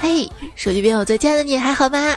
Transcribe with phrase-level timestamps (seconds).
[0.00, 2.16] 嘿，手机边我最亲爱的你还好吗？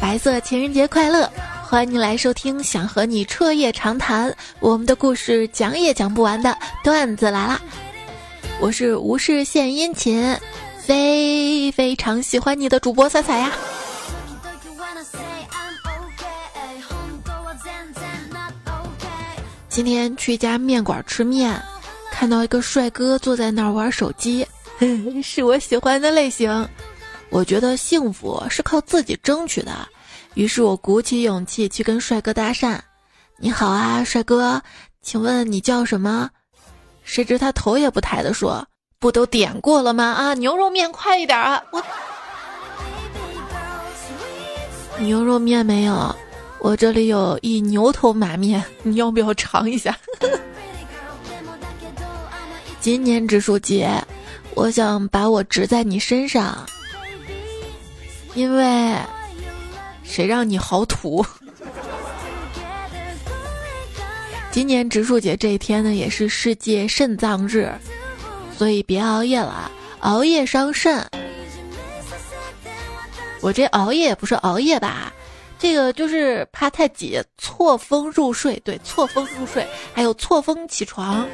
[0.00, 1.30] 白色情人节快乐！
[1.68, 7.60] 欢迎你来收听，想和你彻夜长谈我们的故事，讲也讲不完的段子来啦！
[8.60, 10.38] 我是无事献殷勤，
[10.78, 13.52] 非非常喜欢你的主播彩彩呀。
[19.68, 21.60] 今天去一家面馆吃面，
[22.12, 24.46] 看到一个帅哥坐在那儿玩手机，
[25.22, 26.68] 是我喜欢的类型。
[27.30, 29.72] 我觉得幸福是靠自己争取的。
[30.34, 32.78] 于是我鼓起勇气去跟帅哥搭讪
[33.38, 34.60] ：“你好啊，帅哥，
[35.02, 36.30] 请问你叫什么？”
[37.04, 38.66] 谁知他头也不抬的说
[39.00, 40.04] ：“不都点过了吗？
[40.04, 41.62] 啊，牛肉面快一点啊！
[41.70, 41.82] 我
[44.98, 46.14] 牛肉面没有，
[46.58, 49.96] 我这里有一牛头马面，你要不要尝一下？”
[52.80, 53.90] 今年植树节，
[54.56, 56.66] 我想把我植在你身上，
[58.34, 58.96] 因为。
[60.08, 61.26] 谁让你好土？
[64.52, 67.68] 今年植树节这一天呢，也是世界肾脏日，
[68.56, 71.04] 所以别熬夜了，熬夜伤肾。
[73.40, 75.12] 我这熬夜也不是熬夜吧？
[75.58, 78.58] 这个就是怕太挤，错峰入睡。
[78.64, 81.26] 对，错峰入睡，还有错峰起床。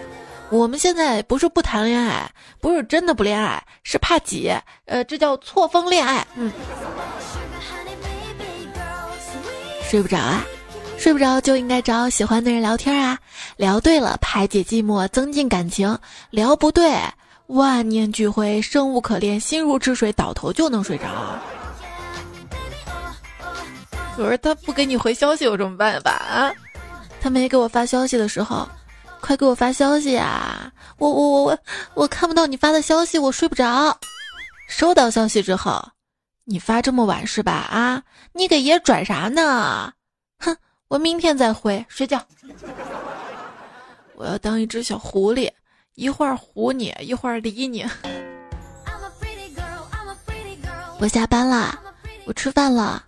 [0.53, 4.53] 我们现在不是不谈恋爱，不是真的不恋爱，是怕挤。
[4.85, 6.27] 呃，这叫错峰恋爱。
[6.35, 6.53] 嗯。
[9.89, 10.45] 睡不着啊，
[10.99, 13.19] 睡不着就应该找喜欢的人聊天啊，
[13.57, 15.97] 聊对了排解寂寞，增进感情；
[16.29, 17.01] 聊不对，
[17.47, 21.05] 万念俱灰，生无可恋，心如止水，倒头就能睡着。
[24.15, 26.53] 可是他不给你回消息有什么办法啊？
[27.23, 28.69] 他没给我发消息的时候，
[29.23, 30.71] 快给我发消息啊！
[30.99, 31.59] 我我我我
[31.95, 33.97] 我看不到你发的消息，我睡不着。
[34.69, 35.83] 收到消息之后。
[36.45, 37.53] 你发这么晚是吧？
[37.53, 39.93] 啊，你给爷转啥呢？
[40.41, 40.57] 哼，
[40.89, 42.21] 我明天再回，睡觉。
[44.17, 45.49] 我要当一只小狐狸，
[45.95, 47.89] 一会儿唬你，一会儿理你。
[50.99, 51.79] 我下班了，
[52.27, 53.05] 我吃饭了，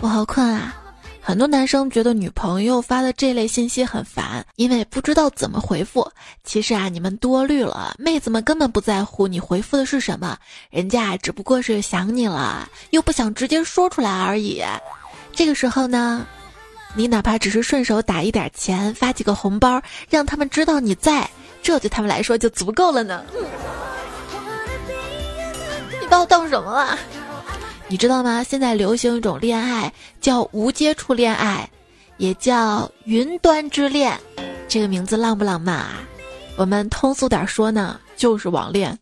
[0.00, 0.76] 我好困啊。
[1.22, 6.10] 很多男生觉得女朋友发的这类信息很烦，因为不知道怎么回复。
[6.44, 10.36] 其实啊，你们多虑了，妹子们根本不在乎你回复的是什么，
[10.70, 14.62] 人家只不过是想你了，又不想直接说出来而已。
[15.32, 16.26] 这个时候呢，
[16.94, 21.28] 你哪怕只是顺手打一点钱，发几个红包，让他们知道你在，
[21.62, 23.22] 这对他们来说就足够了呢。
[26.00, 26.98] 你把我当什么了？
[27.90, 28.44] 你知道吗？
[28.44, 31.68] 现在流行一种恋爱叫无接触恋爱，
[32.18, 34.16] 也叫云端之恋。
[34.68, 35.98] 这个名字浪不浪漫啊？
[36.54, 38.96] 我们通俗点说呢，就是网恋。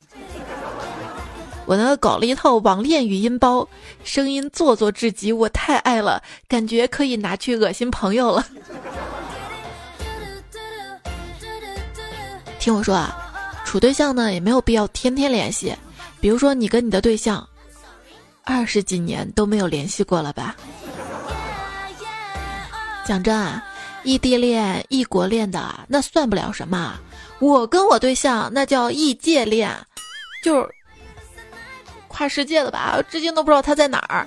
[1.67, 3.69] 我呢搞了一套网恋语音包，
[4.05, 8.47] 声音做作至极，我太爱了，感觉可以拿去恶心朋友了。
[12.59, 13.15] 听我说啊，
[13.67, 15.75] 处对象呢也没有必要天天联系，
[16.23, 17.47] 比如说你跟你的对象。
[18.51, 20.57] 二十几年都没有联系过了吧？
[23.05, 23.63] 讲真啊，
[24.05, 26.99] 异地恋、异国恋的那算不了什么。
[27.41, 29.71] 我跟我对象那叫异界恋，
[30.43, 30.67] 就是
[32.09, 32.99] 跨世界的吧？
[33.11, 34.27] 至今都不知道他在哪儿。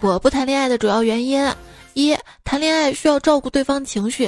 [0.00, 1.46] 我不谈恋爱的主要原因：
[1.92, 4.26] 一、谈恋爱需要照顾对方情绪；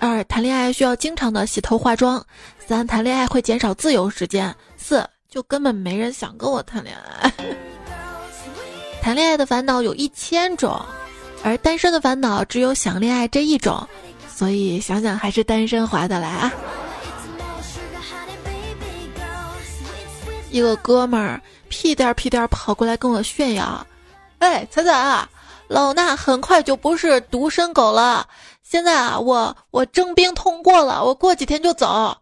[0.00, 2.20] 二、谈恋爱需要经常的洗头化妆；
[2.58, 5.08] 三、谈恋爱会减少自由时间；四。
[5.32, 7.32] 就根本没人想跟我谈恋爱。
[9.00, 10.78] 谈恋爱的烦恼有一千种，
[11.42, 13.88] 而单身的烦恼只有想恋爱这一种，
[14.28, 16.52] 所以想想还是单身划得来啊。
[20.50, 23.86] 一个哥们儿屁颠儿屁颠儿跑过来跟我炫耀
[24.38, 25.26] ：“哎，彩彩啊，
[25.66, 28.28] 老衲很快就不是独身狗了，
[28.62, 32.14] 现在啊，我我征兵通过了，我过几天就走。”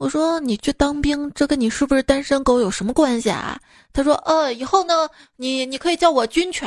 [0.00, 3.60] 我说你去当兵，这跟你是不是单身狗有什么关系啊？
[3.92, 5.06] 他说，呃，以后呢，
[5.36, 6.66] 你你可以叫我军犬。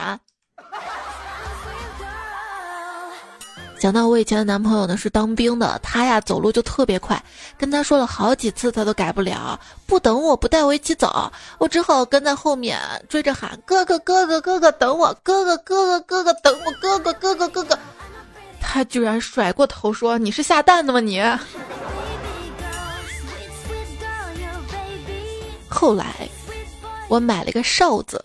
[3.79, 7.19] 想到我以前的男朋友呢是当兵的，他呀走路就特别快，
[7.57, 17.79] 跟他说了好几次他都改不了，不等我不带我一起走，我只好跟在后面追着喊哥哥哥哥哥哥等我，哥哥哥哥哥哥等我，哥哥哥哥哥哥，
[18.61, 21.19] 他居然甩过头说你是下蛋的吗你？
[25.73, 26.29] 后来，
[27.07, 28.23] 我买了个哨子，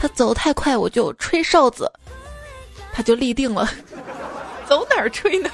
[0.00, 1.90] 他走太快，我就吹哨子，
[2.92, 3.68] 他就立定了，
[4.68, 5.48] 走哪儿吹呢？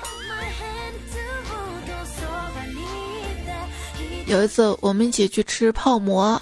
[4.27, 6.41] 有一次我们一起去吃泡馍，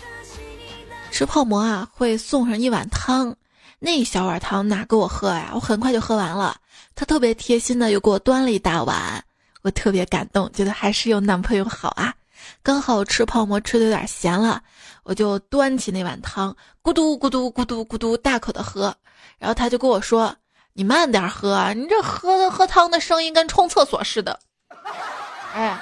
[1.11, 3.35] 吃泡馍啊会送上一碗汤，
[3.81, 5.51] 那小碗汤哪够我喝呀？
[5.55, 6.57] 我很快就喝完了。
[6.95, 9.23] 他特别贴心的又给我端了一大碗，
[9.63, 12.15] 我特别感动，觉得还是有男朋友好啊。
[12.62, 14.61] 刚好吃泡馍吃的有点咸了，
[15.02, 18.94] 我就端起那碗汤，咕嘟咕嘟咕嘟咕嘟大口的喝，
[19.38, 20.35] 然后他就跟我说
[20.75, 24.38] ：“你慢点喝啊，你这喝的喝汤的声音跟冲厕所似的。”
[25.55, 25.79] 哎，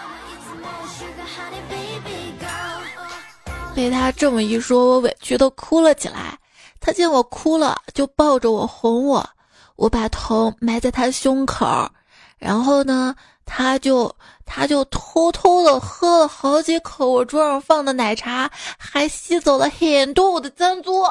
[3.74, 6.38] 被他这么一说，我委屈的哭了起来。
[6.80, 9.28] 他见我哭了，就抱着我哄我。
[9.74, 11.90] 我把头埋在他胸口，
[12.38, 13.14] 然后呢，
[13.44, 14.14] 他就
[14.46, 21.04] 他就偷偷的喝了好几口我桌上放的奶茶，还吸走了很多我的珍珠。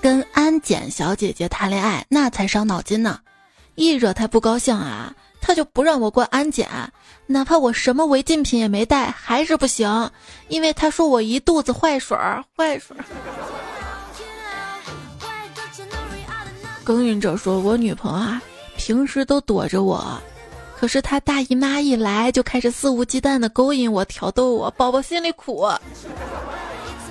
[0.00, 3.18] 跟安检小姐姐谈恋爱，那才伤脑筋呢。
[3.74, 6.68] 一惹她不高兴啊，她就不让我过安检，
[7.26, 10.10] 哪怕我什么违禁品也没带，还是不行，
[10.48, 13.04] 因为她说我一肚子坏水儿，坏水儿。
[16.88, 18.40] 耕耘者说，我女朋友啊，
[18.78, 20.18] 平时都躲着我，
[20.74, 25.68] 可是她大姨妈一来，就开始肆无忌惮的勾引我，挑逗我，宝宝心里苦。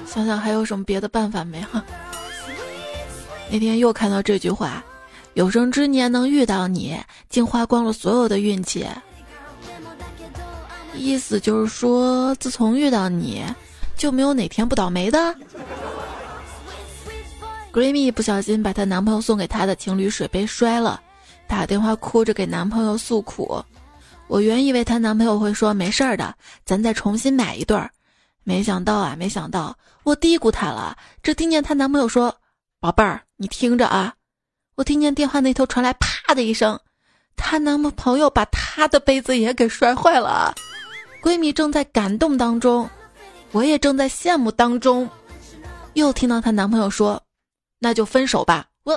[0.08, 1.86] 想想还有什么别的办法没哈？
[3.52, 4.84] 那天又看到这句话
[5.36, 6.98] ：“有生之年能遇到你，
[7.30, 8.84] 竟花光了所有的运气。”
[10.98, 13.44] 意思就是说，自从遇到你，
[13.96, 15.36] 就没有哪天不倒霉的。
[17.78, 21.00] 闺蜜不小心把她男朋友送给她的情侣水杯摔了，
[21.46, 23.64] 打电话哭着给男朋友诉苦。
[24.26, 26.34] 我原以为她男朋友会说没事儿的，
[26.66, 27.88] 咱再重新买一对儿，
[28.44, 32.36] 没想到啊，没想到我低估她了，只听见她男朋友说。
[32.80, 34.12] 宝贝儿，你听着啊！
[34.76, 36.80] 我听见电话那头传来“啪”的一声，
[37.36, 40.52] 她男朋友把她的杯子也给摔坏了。
[41.22, 42.90] 闺蜜正在感动当中，
[43.52, 45.08] 我也正在羡慕当中，
[45.94, 47.22] 又听到她男朋友说
[47.80, 48.94] ：“那就分手吧。”我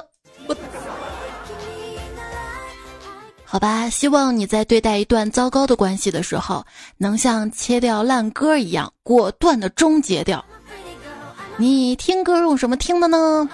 [0.47, 0.56] 我，
[3.44, 6.65] 好吧，希望你在对待一段糟糕的关系的时候，
[6.97, 10.44] 能像切掉烂歌一样果断的终结掉。
[11.56, 13.49] 你听歌用什么听的呢？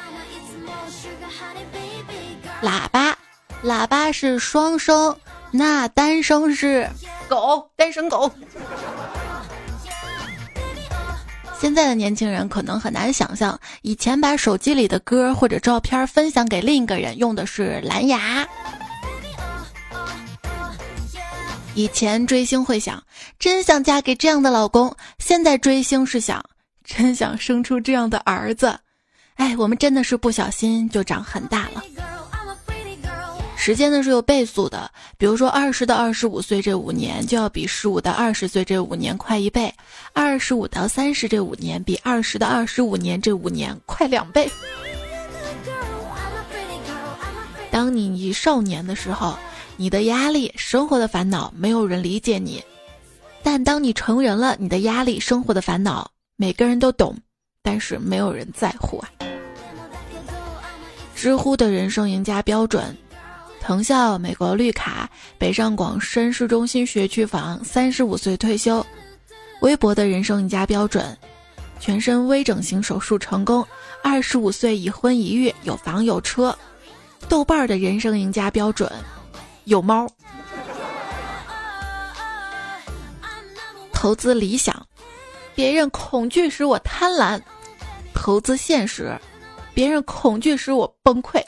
[2.62, 3.16] 喇叭，
[3.64, 5.16] 喇叭是双声，
[5.50, 6.88] 那单声是
[7.28, 8.30] 狗，单身狗。
[11.58, 18.46] 现在的年轻人可能很难想象，以前把手机里的歌或者照片分享给另一个人用的是蓝牙。
[21.74, 23.02] 以前追星会想，
[23.38, 26.44] 真想嫁给这样的老公；现在追星是想，
[26.84, 28.78] 真想生出这样的儿子。
[29.34, 31.82] 哎，我们真的是不小心就长很大了。
[33.66, 39.74] 时间呢是有倍速的，比如说二十到二十五岁这五年就要比十五到二十岁这五年快一倍，
[40.12, 44.48] 二十五到三十这五年比二十到二十五年这五年快两倍。
[47.68, 49.36] 当你一少年的时候，
[49.76, 52.62] 你的压力、生活的烦恼没有人理解你；
[53.42, 57.16] 但当你成人了，你的压力、生活的烦恼每个人都懂，
[57.62, 59.10] 但是没有人在乎啊。
[61.16, 62.96] 知乎的人生赢家标准。
[63.66, 68.86] 藤校美国绿卡，北上广深市中心学区房，三十五岁退休。
[69.60, 71.04] 微博的人生赢家标准：
[71.80, 73.66] 全身微整形手术成功，
[74.04, 76.56] 二十五岁已婚已育，有房有车。
[77.28, 78.88] 豆瓣的人生赢家标准：
[79.64, 80.06] 有猫。
[83.92, 84.86] 投资理想，
[85.56, 87.40] 别人恐惧使我贪婪；
[88.14, 89.18] 投资现实，
[89.74, 91.42] 别人恐惧使我崩溃。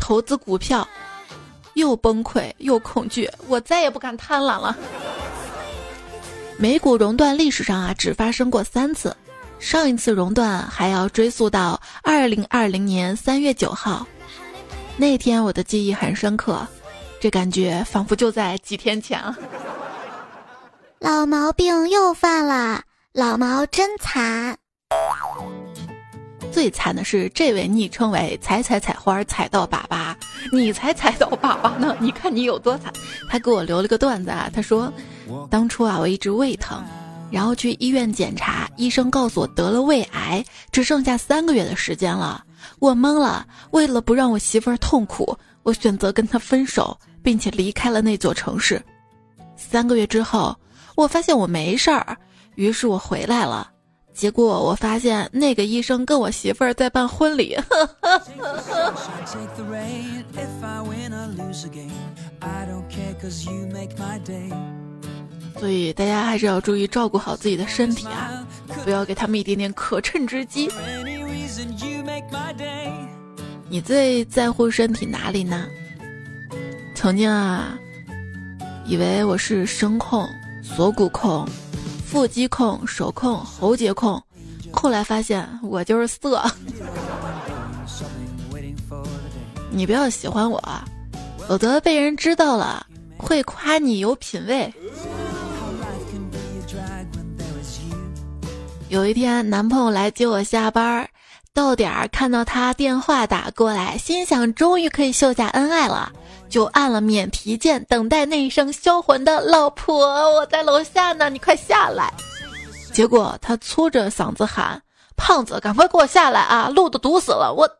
[0.00, 0.86] 投资股票，
[1.74, 4.76] 又崩溃又恐惧，我再也不敢贪婪了。
[6.58, 9.16] 美股熔断历史上啊，只发生过三次，
[9.58, 14.06] 上一次熔断还要追溯到二零二零年三月九号，
[14.96, 16.66] 那天我的记忆很深刻，
[17.20, 19.36] 这感觉仿佛就在几天前啊。
[20.98, 24.58] 老毛病又犯了，老毛真惨。
[26.52, 30.14] 最惨的是这位昵称为“踩踩踩花踩到粑粑”，
[30.52, 31.96] 你才踩到粑粑呢！
[32.00, 32.92] 你看你有多惨。
[33.28, 34.92] 他给我留了个段子啊，他说
[35.48, 36.82] ：“当初啊，我一直胃疼，
[37.30, 42.44] 然后去医院检查，医生告诉我得了胃癌，只剩下三个月的时间了。
[42.78, 48.82] 我懵了，为了不让我媳妇儿痛苦，我选择跟他分手，并且离开了那座城市。
[49.56, 50.54] 三个月之后，
[50.96, 52.16] 我发现我没事儿，
[52.56, 53.70] 于是我回来了。”
[54.20, 57.56] 结果我发现那个医生跟我媳妇儿在办婚礼。
[65.58, 68.46] 所以大家还是要注意照顾好自己的身体啊，
[68.84, 70.70] 不要给他们一点点可乘之机。
[73.70, 75.64] 你最在乎身体哪里呢？
[76.94, 77.78] 曾经啊，
[78.84, 80.28] 以为我是声控、
[80.62, 81.48] 锁骨控、
[82.10, 84.20] 腹肌控、手控、喉结控，
[84.72, 86.42] 后来发现我就是色。
[89.70, 90.60] 你不要喜欢我，
[91.46, 92.84] 否则被人知道了
[93.16, 94.74] 会夸你有品位。
[98.88, 101.08] 有一天，男朋友来接我下班，
[101.54, 106.10] 到点儿看到他电话打过来，心想终于可以秀下恩爱了，
[106.50, 110.04] 就按了免提键，等待那一声销魂的“老婆，
[110.34, 112.12] 我在楼下呢，你快下来”。
[112.92, 114.82] 结果他粗着嗓子喊
[115.16, 117.70] ：“胖子，赶快给我下来啊，路都堵死了！”我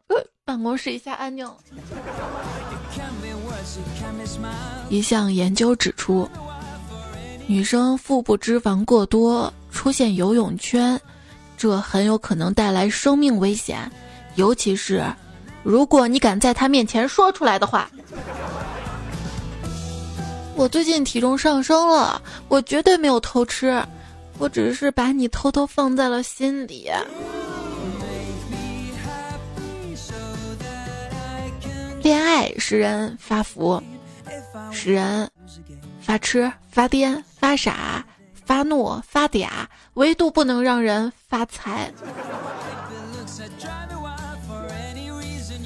[0.44, 1.46] 办公室一下安静。
[4.88, 6.28] 一项研究指出，
[7.46, 9.52] 女生腹部脂肪过多。
[9.72, 11.00] 出现游泳圈，
[11.56, 13.88] 这很有可能带来生命危险，
[14.34, 15.04] 尤其是
[15.62, 17.88] 如果你敢在她面前说出来的话。
[20.56, 23.82] 我最近体重上升了，我绝对没有偷吃，
[24.38, 26.90] 我只是把你偷偷放在了心里。
[32.02, 33.82] 恋爱使人发福，
[34.70, 35.30] 使人
[36.00, 38.04] 发痴、发癫、发傻。
[38.42, 39.48] 发怒发嗲，
[39.94, 41.88] 唯独不能让人发财。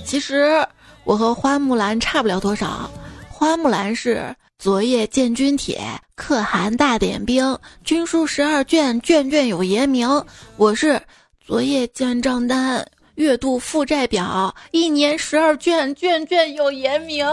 [0.04, 0.68] 其实
[1.04, 2.90] 我和花木兰差不了多少。
[3.28, 5.80] 花木兰是昨夜见军帖，
[6.14, 10.24] 可汗大点兵，军书十二卷，卷卷有爷名。
[10.56, 11.00] 我是
[11.44, 17.26] 昨夜见账单，月度负债表，一年十二卷，卷卷有爷名。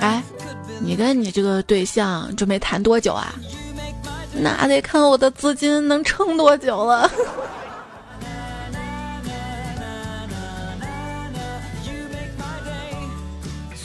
[0.00, 0.22] 哎，
[0.80, 3.32] 你跟你这个对象准备谈多久啊？
[4.32, 7.10] 那得看我的资金能撑多久了。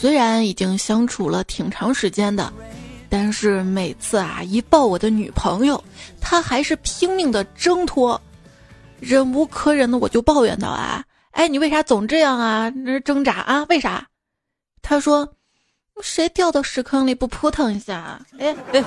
[0.06, 2.54] 虽然已经相处了挺长时间的，
[3.10, 5.84] 但是每次啊一抱我的女朋友，
[6.22, 8.22] 他还是拼命的挣脱，
[9.00, 12.70] 忍无可忍的我就抱怨道啊，哎，你为啥总这样啊？
[12.70, 13.66] 那挣扎啊？
[13.68, 14.06] 为啥？
[14.84, 15.28] 他说
[16.04, 18.84] ：“谁掉到屎坑里不扑腾一下？”哎哎，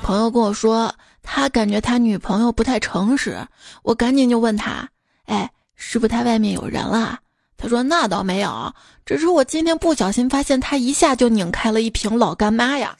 [0.00, 3.46] 朋友跟我说，他感觉他女朋友不太诚实，
[3.82, 4.88] 我赶紧就问他
[5.26, 7.18] ：“哎，是不是他外面有人了？”
[7.56, 8.72] 他说：“那倒没有，
[9.04, 12.96] 只是我今天不小心发现他一下就拧开了一瓶老干妈呀。”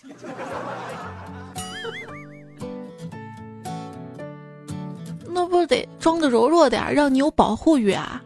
[5.32, 8.20] 那不得装的柔弱点，让你有保护欲啊？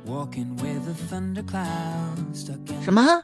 [2.83, 3.23] 什么？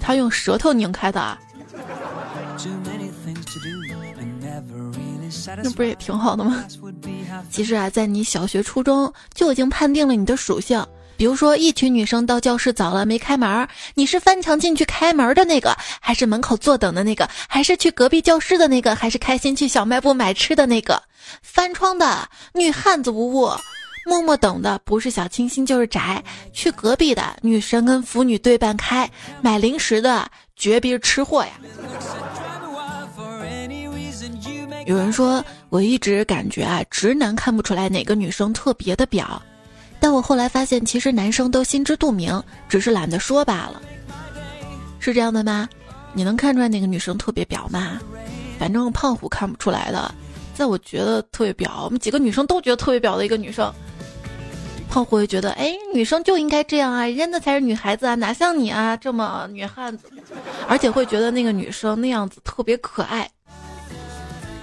[0.00, 1.38] 他用舌头拧开的？
[5.62, 6.64] 那不是也挺好的吗？
[7.50, 10.84] 其实啊，在你小学、初中就已经判定了你的属性。
[11.16, 21.00] 比如说，一群女生到教室早了没开门，你是翻墙进去开门的那个，还是门口坐等的那个，还是去隔壁教室的那个，还是开心去小卖部买吃的那个？
[21.40, 23.48] 翻窗的女汉子无误，
[24.06, 26.20] 默默等的不是小清新就是宅。
[26.52, 29.08] 去隔壁的女神跟腐女对半开，
[29.40, 31.52] 买零食的绝逼是吃货呀。
[34.86, 39.40] 有人说，我一直感觉啊，直男看不出来哪个女生特别的表。
[39.98, 43.80] 但我后来发现，其实男生都心知肚明，只是懒得说罢了。
[44.98, 45.68] 是这样的吗？
[46.12, 47.98] 你能看出来哪个女生特别表吗？
[48.58, 50.14] 反正胖虎看不出来的，
[50.54, 53.72] 在我觉得特别表，我们几个女生都觉得特别表的一个女生。
[54.90, 60.08] 胖虎会觉得，哎，女生就应该这样啊，人家那才是女孩子啊，哪像你啊这么女汉子？
[60.68, 63.28] 而且会觉得那个女生那样子特别可爱。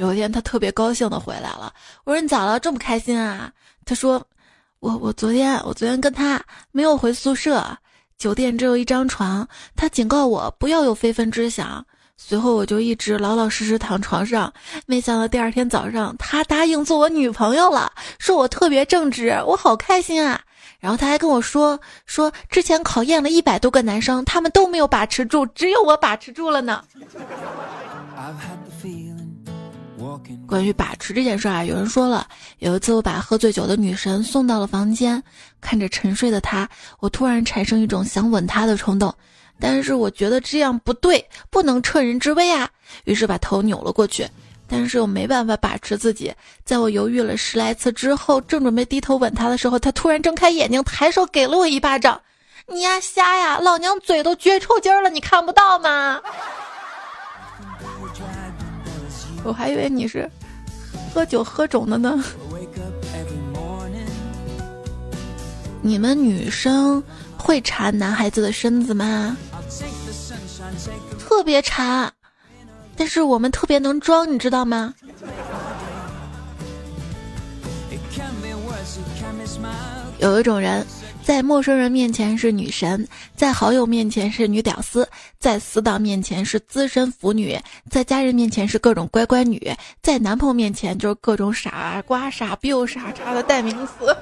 [0.01, 1.72] 有一天他特别高兴的回来了，
[2.03, 3.51] 我说你咋了，这么开心啊？
[3.86, 4.22] 他说。
[4.81, 7.63] 我我昨天我昨天跟他没有回宿舍，
[8.17, 11.86] 酒店只有一张床，他警告我不要有非分之想。
[12.17, 14.51] 随后我就一直老老实实躺床上，
[14.88, 20.41] 没想到第二天早上他答应做我女朋友了，说我特别正直，我好开心啊！
[20.79, 26.84] 然后他还跟我说说之前考验了一百多个男生，他们都没有把持住，只有我把持住了呢。
[30.51, 32.27] 关于把持这件事啊，有人说了，
[32.60, 35.24] 有一次我把喝醉酒的女神送到了房间，
[35.62, 36.67] 看着沉睡的她，
[37.00, 39.15] 我突然产生一种想吻她的冲动，
[39.62, 42.70] 但是我觉得这样不对，不能趁人之危啊，
[43.05, 44.27] 于是把头扭了过去，
[44.67, 46.34] 但是又没办法把持自己，
[46.65, 52.22] 在我犹豫了十来次之后，正准备低头吻她的时候，她突然睁开眼睛，抬手给了我一巴掌，
[52.67, 56.20] 你呀瞎呀，老娘嘴都撅抽筋了，你看不到吗？
[59.43, 60.29] 我还以为你是
[61.13, 62.23] 喝酒喝肿的呢。
[65.81, 67.03] 你们女生
[67.37, 69.35] 会查男孩子的身子吗？
[71.19, 72.11] 特别查，
[72.95, 74.93] 但是我们特别能装，你知道吗？
[80.19, 80.85] 有一种人。
[81.23, 85.07] 在陌生人面前是女神，在好友面前是女屌丝，
[85.39, 87.57] 在死党面前是资深腐女，
[87.89, 94.15] 在家人面前是各种乖乖女，在男朋友面前就是各种傻瓜、傻逼、傻叉的代名词。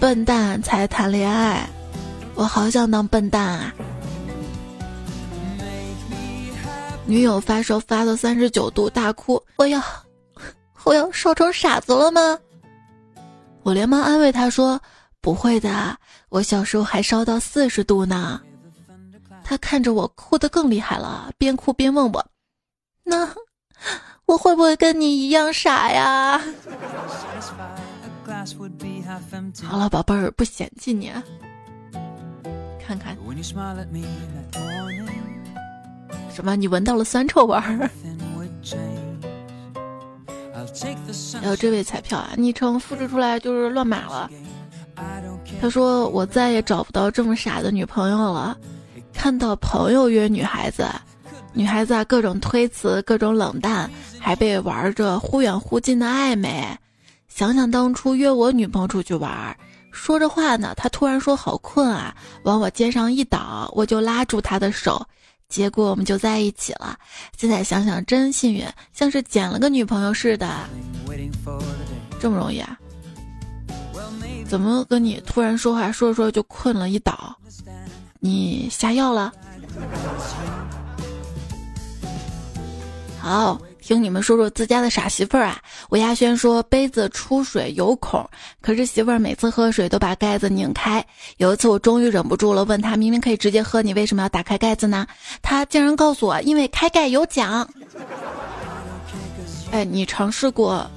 [0.00, 1.68] 笨蛋才谈恋爱，
[2.34, 3.74] 我好想当笨蛋啊！
[7.04, 9.82] 女友发烧发到三十九度大哭，我要
[10.84, 12.38] 我要烧成傻子了吗？
[13.70, 14.82] 我连忙安慰他说
[15.22, 15.96] ：“不会的，
[16.28, 18.40] 我小时候还烧到四十度呢。”
[19.44, 22.26] 他看着我哭得更厉害了，边哭边问我
[23.06, 23.32] ：“那
[24.26, 26.36] 我会不会跟你一样傻呀？”
[29.62, 31.12] 好了，宝贝儿，不嫌弃你。
[32.84, 33.16] 看看，
[36.34, 36.56] 什么？
[36.56, 37.88] 你闻到了酸臭味儿？
[41.40, 44.30] 还有这位彩票啊，昵称复制出来就是乱码了。
[45.60, 48.56] 他说我再也找不到这么傻的女朋友了。
[49.12, 50.86] 看到朋友约女孩子，
[51.52, 56.64] 女孩子啊各种推辞，各种冷淡，还被玩着忽远忽近的暧昧。
[57.28, 59.56] 想想当初约我女朋友出去玩，
[59.90, 62.14] 说着话呢，她突然说好困啊，
[62.44, 65.06] 往我肩上一倒，我就拉住她的手。
[65.50, 66.96] 结果我们就在一起了，
[67.36, 68.64] 现在想想真幸运，
[68.94, 70.48] 像是捡了个女朋友似的。
[72.18, 72.78] 这么容易啊？
[74.46, 77.36] 怎么跟你突然说话说着说着就困了一倒？
[78.20, 79.32] 你下药了？
[83.18, 83.60] 好。
[83.90, 85.60] 听你们说说自家的傻媳妇儿啊！
[85.88, 88.24] 我亚轩说杯子出水有孔，
[88.60, 91.04] 可是媳妇儿每次喝水都把盖子拧开。
[91.38, 95.04] 有一次我终于忍不住了，问他明明可以直接喝，你为什么要打开盖子呢？
[95.42, 97.68] 他竟然告诉我，因为开盖有奖。
[99.72, 100.88] 哎，你尝试过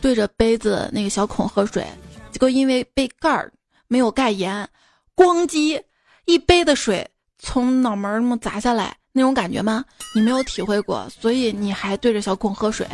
[0.00, 1.86] 对着杯子那个小孔喝水，
[2.32, 3.52] 结果因为杯盖儿
[3.86, 4.66] 没有盖严，
[5.14, 5.78] 咣叽，
[6.24, 7.06] 一杯的水
[7.38, 8.96] 从脑门儿那么砸下来。
[9.16, 9.84] 那种感觉吗？
[10.12, 12.84] 你没有体会过，所以你还对着小孔喝水。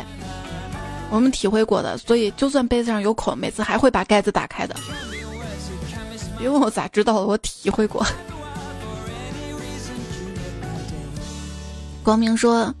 [1.09, 4.75] 我们体会过的，所以就算杯子上有孔，每次还会把盖子打开的。
[6.37, 8.05] 别问我咋知道的，我体会过。
[12.03, 12.71] 光明说，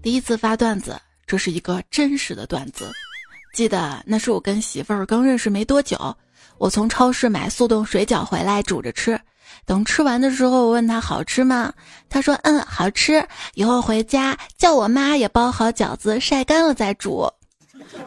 [0.00, 2.92] 第一次发段子，这是一个真实的段子。
[3.52, 6.16] 记得那是我跟媳妇儿刚认识没多久，
[6.58, 9.20] 我从超市买速冻水饺回来煮着吃。
[9.68, 11.70] 等吃完的时候，我问他好吃吗？
[12.08, 13.22] 他说：“嗯，好吃。
[13.52, 17.30] 以后回家叫我妈也包好饺子，晒干了再煮。”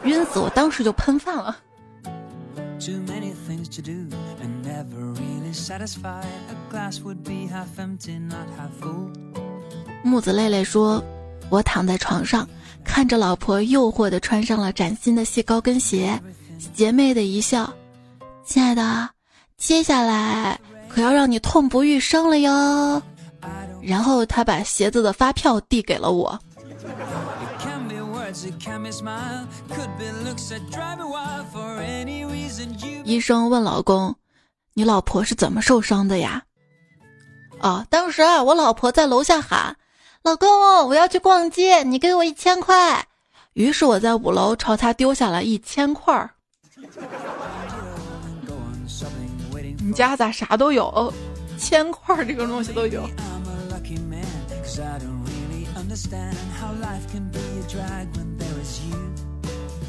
[0.02, 0.40] 晕死！
[0.40, 1.56] 我当时就喷饭了。
[10.02, 11.00] 木子累累说
[11.48, 12.48] ：“我躺在床上，
[12.84, 16.20] 看着老婆诱惑的穿上了崭新的细高跟鞋，
[16.74, 17.72] 邪魅的一笑，
[18.44, 19.08] 亲爱的，
[19.56, 20.58] 接下来。”
[20.94, 23.02] 可要让你痛不欲生了哟！
[23.80, 26.38] 然后他把鞋子的发票递给了我。
[33.04, 34.14] 医生问老公
[34.74, 36.42] ：“你老婆是怎么受伤的呀？”
[37.60, 39.76] 哦，当时啊，我老婆在楼下喊
[40.22, 40.48] ：“老公，
[40.88, 43.06] 我要去逛街，你给我一千块。”
[43.54, 46.30] 于是我在五楼朝他丢下了一千块儿。
[49.80, 51.12] 你家咋啥都有？
[51.58, 53.08] 铅块这个东西都有。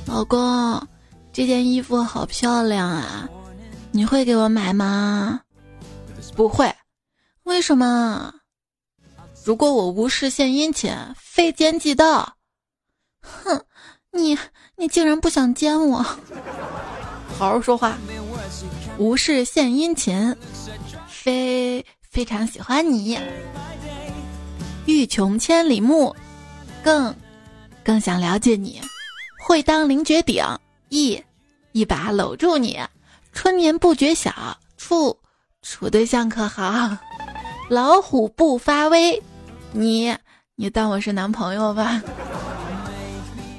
[0.06, 0.88] 老公，
[1.32, 3.28] 这件衣服好漂亮啊！
[3.92, 5.42] 你会给我买吗？
[6.36, 6.72] 不会。
[7.44, 8.34] 为什么？
[9.44, 12.36] 如果我无事献殷勤，非奸即盗。
[13.22, 13.62] 哼，
[14.12, 14.38] 你
[14.76, 16.04] 你竟然不想奸我？
[17.38, 17.98] 好好说话。
[18.98, 20.36] 无事献殷勤，
[21.08, 23.20] 非非常喜欢你。
[24.86, 26.16] 欲穷千里目，
[26.84, 27.16] 更
[27.84, 28.80] 更想了解你。
[29.46, 30.46] 会当凌绝顶，
[30.90, 31.22] 一
[31.72, 32.80] 一把搂住你。
[33.34, 34.32] 春眠不觉晓，
[34.78, 35.18] 处
[35.62, 36.98] 处对象可好？
[37.70, 39.22] 老虎不发威，
[39.72, 40.16] 你
[40.56, 42.02] 你当我是男朋友吧？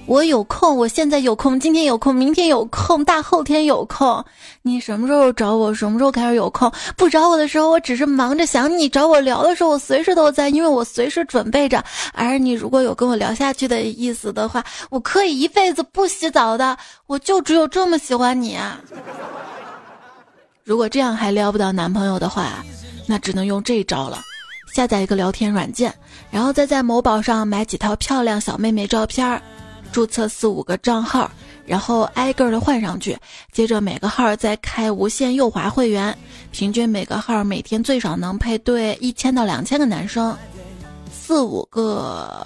[0.07, 4.23] 我有空，我现在有空，今天有空，明天有空，大后天有空。
[4.61, 5.73] 你什么时候找我？
[5.75, 6.71] 什么时候开始有空？
[6.95, 11.83] 不找我的时候，我只是忙着想你；找我聊的时候，我随时都在，因为我随时准备着。
[12.13, 16.77] 而你如果有跟我聊下去的意思的话，我可以一辈子不洗澡的。
[17.07, 18.59] 我就只有这么喜欢你。
[20.65, 22.63] 如果这样还撩不到男朋友的话，
[23.07, 24.21] 那只能用这招了：
[24.75, 25.95] 下载一个聊天软件，
[26.31, 29.41] 然后再在某宝上买几套漂亮小妹妹照片儿。
[29.95, 31.31] 注册四五个账号，
[31.65, 33.17] 然后挨个的换上去，
[33.53, 36.13] 接着每个号再开无限右滑会员，
[36.51, 40.37] 平均每个号每天最少能配对一千到两千个男生，
[41.13, 42.45] 四五个，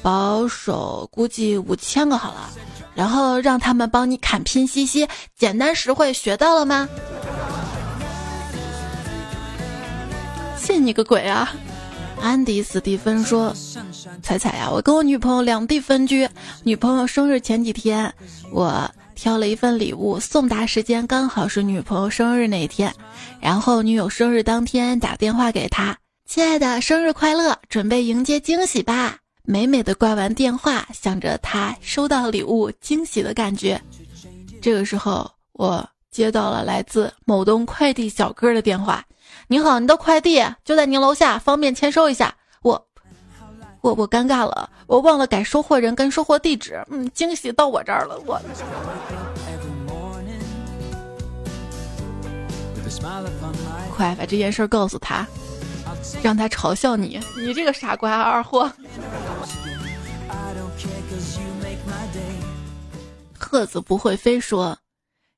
[0.00, 2.48] 保守估计五千个好了，
[2.94, 5.06] 然后让他们帮你砍拼夕夕，
[5.36, 6.88] 简单实惠，学到了吗？
[10.56, 11.52] 信你个鬼啊！
[12.22, 13.52] 安迪·斯蒂芬说
[14.22, 16.28] ：“彩彩呀，我跟我女朋友两地分居，
[16.62, 18.14] 女朋友生日前几天，
[18.52, 22.94] 我挑了一份礼物，送达时间刚好是女朋友生日那天，
[23.40, 29.16] 然后女友生日当天打电话给她，亲爱的，生日快乐，准备迎接惊喜吧。
[29.44, 33.82] 美美的挂完电话，想着她收到礼物惊喜的感觉，
[34.60, 39.04] 这个时候我接到了来自某东快递小哥的电话。”
[39.52, 42.34] 您好，你的快递就在您楼下，方便签收一下。
[42.62, 42.86] 我，
[43.82, 46.82] 我，我尴尬了，我忘了改收货人跟收货地址。
[46.88, 48.40] 嗯，惊喜到我这儿了，我。
[53.94, 55.26] 快把这件事告诉他，
[56.22, 58.72] 让他嘲笑你，你这个傻瓜二货。
[63.38, 64.78] 鹤子不会飞说。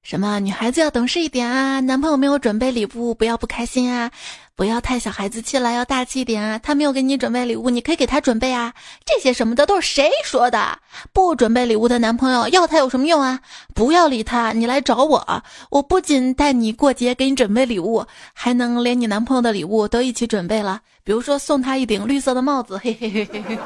[0.05, 1.81] 什么女孩子要懂事一点啊？
[1.81, 4.11] 男朋友没有准备礼物，不要不开心啊！
[4.55, 6.59] 不要太小孩子气了，要大气一点啊！
[6.59, 8.75] 他没有给你准备礼物，你可以给他准备啊！
[9.07, 10.79] 这些什么的都是谁说的？
[11.15, 13.41] 不准备礼物的男朋友要他有什么用啊？
[13.75, 23.59] 不要理他，你来找我，我不仅带你过节，给你准备礼物，还能连你男朋友的礼物都一起准备了，比如说送他一顶绿色的帽子，嘿嘿嘿嘿嘿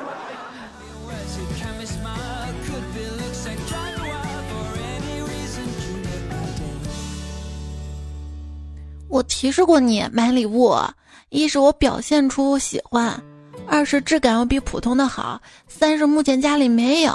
[9.09, 10.75] 我提示过你买礼物，
[11.31, 13.23] 一是我表现出喜欢，
[13.66, 17.14] 二是质感要比普通的好，三是目前家里没有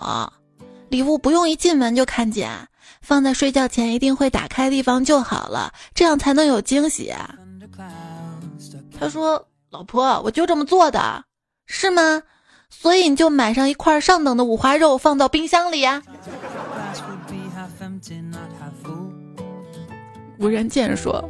[0.89, 2.49] 礼物，不用一进门就看见，
[3.01, 7.13] 放在睡觉前一定会打开的地方就好了，这样才能有惊喜。
[8.99, 11.23] 他说：“老婆，我就这么做的，
[11.65, 12.23] 是吗？
[12.69, 16.01] 所以你就买上一块上等的五花肉放到冰箱里呀。”
[20.39, 21.23] 无人见说。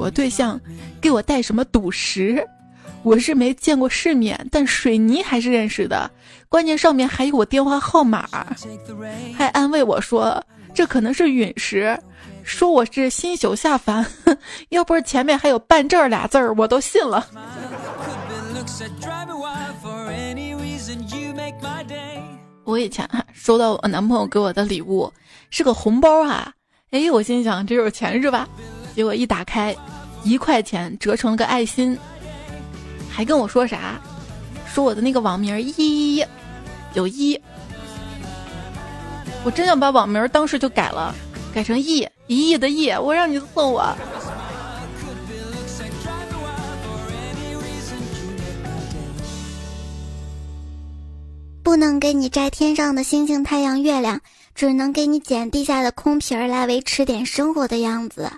[0.00, 0.58] 我对象
[0.98, 2.42] 给我带什么赌石，
[3.02, 6.10] 我是没见过世面，但水泥还是认识的。
[6.48, 8.26] 关键上面还有我电话号码，
[9.36, 11.94] 还安慰我说这可能是陨石，
[12.44, 14.04] 说我是新宿下凡。
[14.70, 17.26] 要不是前面还有办证俩字儿，我都信了。
[22.64, 25.12] 我以前收到我男朋友给我的礼物
[25.50, 26.50] 是个红包啊，
[26.90, 28.48] 哎，我心想这有钱是吧？
[29.00, 29.74] 结果一打开，
[30.24, 31.98] 一块钱折成了个爱心，
[33.08, 33.98] 还跟我说啥？
[34.70, 36.22] 说我的那个网名一
[36.92, 37.40] 有一，
[39.42, 41.14] 我真想把网名当时就改了，
[41.54, 42.90] 改成亿一亿的亿。
[42.90, 43.96] 我让你送我，
[51.62, 54.20] 不能给你摘天上的星星、太阳、月亮，
[54.54, 58.30] 只能给你捡地下的空瓶儿来维持点生活的样子。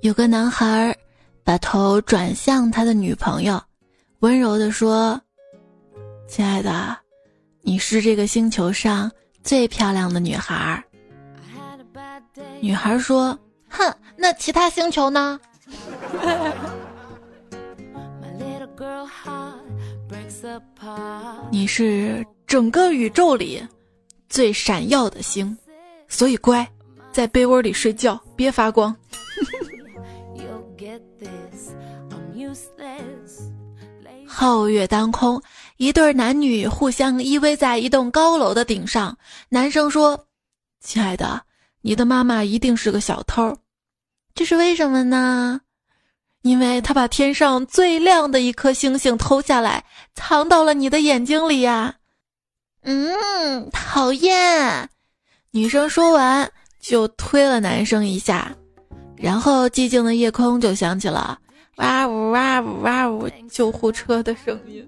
[0.00, 0.96] 有个男孩
[1.42, 3.60] 把头转向他的女朋友，
[4.20, 5.20] 温柔地说
[6.28, 6.96] ：“亲爱的，
[7.62, 9.10] 你是这个星球上
[9.42, 10.82] 最漂亮的女孩。”
[12.60, 13.36] 女孩说
[13.68, 15.38] ：“哼，那其他星球呢？”
[21.50, 23.60] 你是整个宇宙里
[24.28, 25.56] 最闪耀的星，
[26.06, 26.66] 所以乖，
[27.10, 28.94] 在被窝里睡觉，别发光。
[34.28, 35.42] 皓月当空，
[35.78, 39.16] 一对男女互相依偎在一栋高楼的顶上。
[39.48, 40.26] 男生说
[40.80, 41.42] ：“亲爱的，
[41.80, 43.56] 你的妈妈一定是个小偷。”
[44.34, 45.60] 这是为什么呢？
[46.42, 51.96] 因为他把天上最亮的一颗星星偷下来，藏到了你的眼睛里呀。
[52.82, 54.88] 嗯，讨厌。
[55.50, 58.54] 女生说完就推了男生一下，
[59.20, 61.38] 然后寂静的夜空就响起了
[61.76, 64.86] 哇呜哇呜哇呜救护车的声音。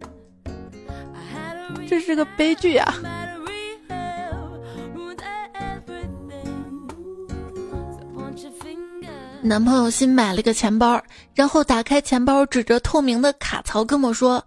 [1.88, 2.95] 这是个悲剧啊！
[9.43, 11.03] 男朋友新买了个钱包，
[11.35, 14.45] 然后打开钱包，指着透明的卡槽跟我说：“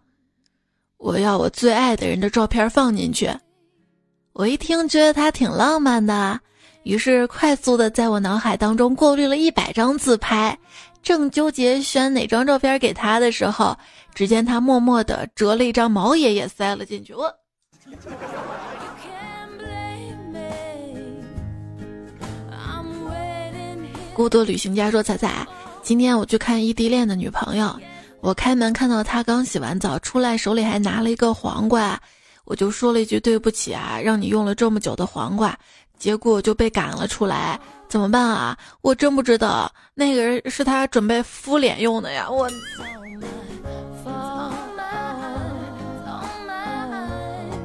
[0.97, 3.29] 我要我最爱的人的照片放进去。”
[4.33, 6.39] 我一听觉得他挺浪漫的，
[6.83, 10.57] 于是快速的在我脑海当中过滤了一百张自拍，
[11.01, 13.77] 正纠结选哪张照片给他的时候，
[14.13, 17.13] 只见他默默的折了一张毛爷爷塞了进去。
[17.13, 17.33] 我。
[24.13, 25.47] 孤独旅行家说：“彩彩，
[25.81, 27.75] 今天我去看异地恋的女朋友，
[28.21, 31.99] 我开门看到她刚洗完澡出来，手里还拿了一个黄瓜，
[32.45, 35.57] 我就说了一句对不起啊，让你用了这么久的黄瓜，
[36.03, 38.57] 结果就被赶了出来，怎么办啊？
[38.81, 42.49] 我真不知道那个人是他准备敷脸用的呀，我。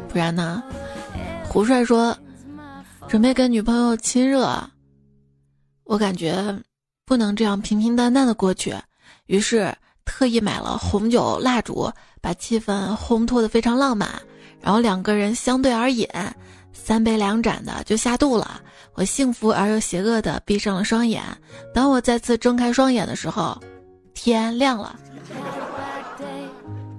[0.09, 0.62] 不然呢？
[1.48, 2.16] 胡帅说，
[3.09, 4.48] 准备跟女朋友亲热。”
[5.83, 6.57] 我感觉
[7.05, 8.72] 不能这样平平淡淡的过去，
[9.27, 9.74] 于是
[10.05, 14.09] 特意买了红酒蜡烛，把气氛烘托的非常浪漫。
[14.61, 16.07] 然后两个人相对而饮，
[16.88, 18.62] 三杯两盏的就下肚了。
[18.94, 21.22] 我幸福而又邪恶的闭上了双眼。
[21.74, 23.61] 当我再次睁开双眼的时候，
[24.14, 24.98] 天亮了。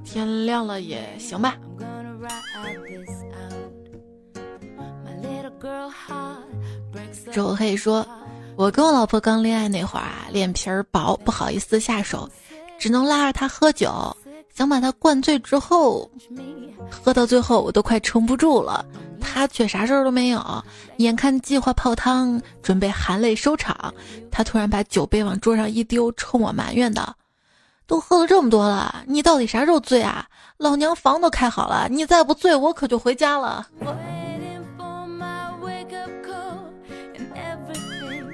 [0.06, 1.56] 天亮了也行吧。
[7.32, 8.06] 周黑说。
[8.56, 12.30] 我跟我老婆刚恋爱那会儿啊，脸皮儿薄，不好意思下手，
[12.78, 14.16] 只能拉着她喝酒，
[14.54, 16.12] 想把她灌醉之后，
[16.92, 18.86] 喝到最后我都快撑不住了，
[19.20, 20.64] 她却啥事儿都没有。
[20.98, 23.94] 眼看计划泡汤，准备含泪收场，
[24.32, 27.16] 他突然把酒杯往桌上一丢，冲我埋怨道
[27.88, 30.26] ：“都喝了这么多了，你到底啥时候醉啊？
[30.58, 33.68] 老娘房都开好了，你再不醉，我可就回家了。”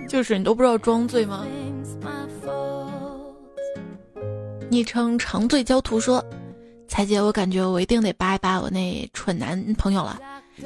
[0.07, 1.45] 就是你都不知道装醉吗？
[4.69, 6.23] 昵称长醉焦图说
[6.87, 10.19] ：“彩姐，我感觉我一定得扒一扒我那蠢男朋友了。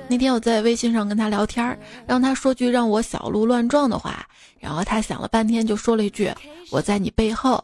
[0.08, 4.25] 那天我在微信上跟他聊天，让他说句让我小鹿乱撞的话，
[4.60, 6.32] 然后他想了半天就说了一句
[6.71, 7.63] ‘我在你背后’，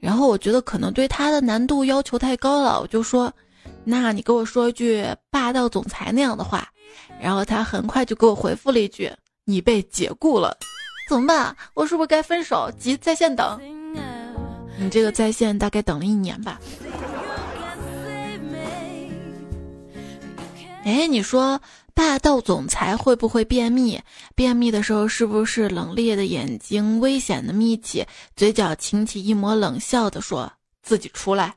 [0.00, 3.32] 然后我觉得可能对他的难度要求太高了，我就说
[3.84, 6.68] ‘那你给我说一句霸道总裁那样的话’，
[7.20, 9.10] 然后他很快就给我回复了一句
[9.44, 10.56] ‘你被解雇了’。”
[11.08, 11.54] 怎么办？
[11.74, 12.70] 我是不是该分手？
[12.78, 13.60] 急在线等。
[14.78, 16.58] 你这个在线大概等了一年吧。
[20.84, 21.60] 哎，你说
[21.94, 24.00] 霸道总裁会不会便秘？
[24.34, 31.54] 便秘的时候是不是冷冽的眼睛危险的眯起，嘴角噙起一抹冷笑的说自己出来？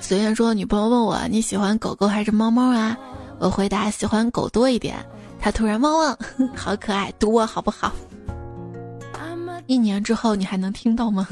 [0.00, 2.96] 随便说，女朋友问我你喜欢狗狗还是猫猫啊？
[3.40, 4.96] 我回答喜欢狗多一点，
[5.40, 6.18] 他突然汪汪，
[6.54, 7.92] 好可爱，读我好不好？
[9.66, 11.28] 一年之后你还能听到吗？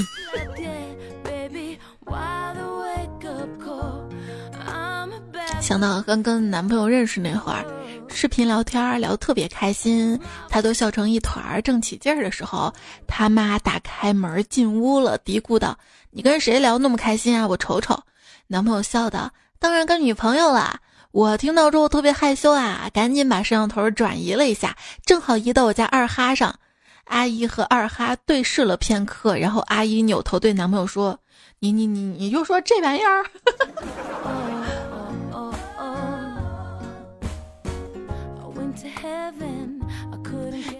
[5.66, 7.66] 想到刚跟男朋友认识那会儿，
[8.06, 10.16] 视频聊天聊特别开心，
[10.48, 12.72] 他都笑成一团儿，正起劲儿的时候，
[13.08, 15.76] 他妈打开门进屋了，嘀咕道
[16.12, 17.48] ：“你跟谁聊那么开心啊？
[17.48, 18.00] 我瞅瞅。”
[18.46, 20.78] 男朋友笑道：“当然跟女朋友了。”
[21.10, 26.60] 我听到之后特别害羞啊，赶紧把摄像头转移了一下，正好移到我家二哈上。
[27.06, 31.18] 阿姨和二哈对视了片刻，然后阿姨扭头对男朋友说
[31.58, 33.26] ：“你你你你就说这玩意儿。”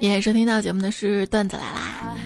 [0.00, 2.16] 也收听到节目的是段子来啦。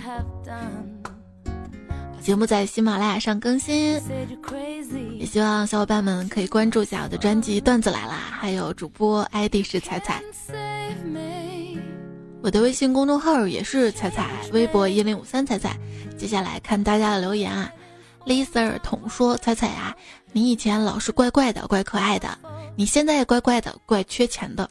[2.20, 3.98] 节目在喜马拉雅上更新，
[5.18, 10.22] 也希望小伙伴们可以关注一下我的专辑《段子来啦》，还有主播 ID 是彩彩，
[12.42, 15.76] 我的微信公众号也是彩彩，微博一零五三彩彩。
[16.18, 17.70] 接下来看大家的留言啊
[18.26, 19.96] ，Lisa 统说：“彩彩啊，
[20.32, 22.38] 你以前老是怪怪的，怪可爱的，
[22.76, 24.68] 你现在也怪怪的，怪缺钱的。”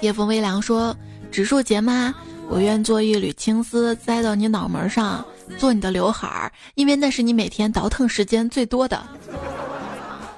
[0.00, 0.94] 夜风微凉说
[1.32, 2.14] ：“植树节吗？”
[2.48, 5.24] 我愿做一缕青丝，栽到你脑门上，
[5.58, 9.02] 做你的刘海儿，因为那是你每天倒腾时间最多的。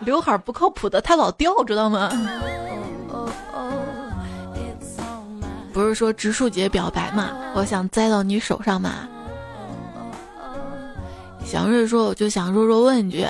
[0.00, 2.10] 刘海儿不靠谱的，它老掉，知道吗？
[5.70, 7.30] 不是说植树节表白嘛？
[7.54, 9.06] 我想栽到你手上嘛。
[11.44, 13.26] 祥瑞说，我就想弱弱问一句，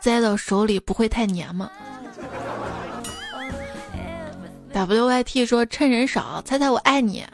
[0.00, 1.70] 栽到手里不会太黏吗
[4.78, 7.24] ？WYT 说，趁人少，猜猜我爱你，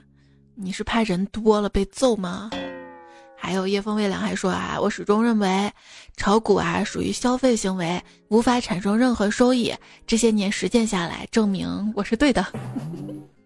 [0.55, 2.49] 你是怕人多了被揍吗？
[3.37, 5.71] 还有夜风微凉还说啊，我始终认为
[6.17, 9.75] 炒股啊属于消费行为，无法产生任何收益。
[10.07, 12.47] 这些年实践下来，证明我是对的。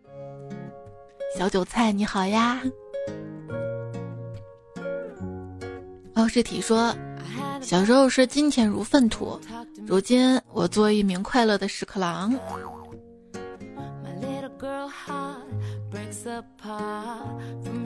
[1.36, 2.62] 小韭菜你好呀，
[6.14, 6.94] 奥氏体说，
[7.60, 9.40] 小时候是金钱如粪土，
[9.84, 12.32] 如今我做一名快乐的屎壳郎。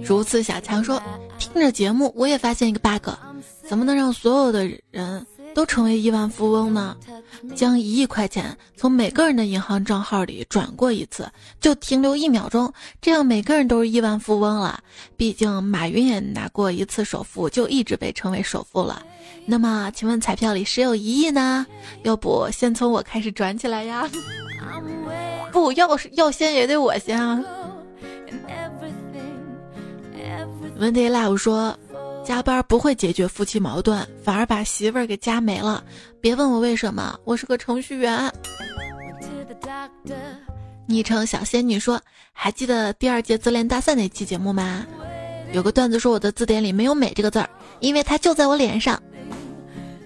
[0.02, 1.00] 如此小强说
[1.38, 3.10] ：“听着节目，我也发现一个 bug，
[3.64, 6.96] 怎么能让所有的人都成为亿万富翁呢？
[7.54, 11.28] 将一亿块钱从每个人的银行账号里转过一次，
[11.60, 14.82] 就停留一秒钟，这样每个人都是亿万富翁了。
[15.16, 19.02] 毕竟马云也拿过一次首富，就一直被称为首富了。
[19.44, 21.66] 那么，请问彩票里谁有一亿呢？
[22.04, 24.08] 要不先从我开始转起来呀？
[25.52, 27.42] 不要是要先也得我先啊。”
[30.78, 31.76] 文迪 love 说
[32.24, 35.82] ：“加班不会解决夫妻矛盾，反而把媳妇儿给加没了。
[36.20, 38.32] 别问我为什么，我是个程序员。”
[40.86, 42.00] 昵称小仙女说
[42.32, 44.86] ：“还记得第二届自恋大赛那期节目吗？
[45.52, 47.48] 有个段子说我的字典里没有‘美’这个字儿，
[47.80, 49.00] 因为它就在我脸上。